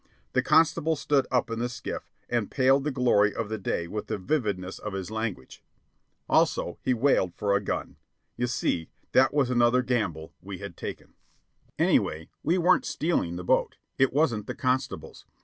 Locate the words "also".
6.27-6.79